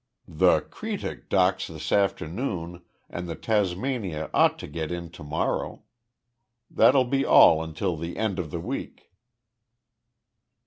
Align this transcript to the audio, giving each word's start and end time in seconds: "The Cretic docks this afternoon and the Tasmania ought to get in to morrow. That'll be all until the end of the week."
"The 0.27 0.61
Cretic 0.61 1.29
docks 1.29 1.67
this 1.67 1.91
afternoon 1.91 2.81
and 3.07 3.29
the 3.29 3.35
Tasmania 3.35 4.31
ought 4.33 4.57
to 4.57 4.67
get 4.67 4.91
in 4.91 5.11
to 5.11 5.23
morrow. 5.23 5.83
That'll 6.71 7.05
be 7.05 7.23
all 7.23 7.63
until 7.63 7.95
the 7.95 8.17
end 8.17 8.39
of 8.39 8.49
the 8.49 8.59
week." 8.59 9.11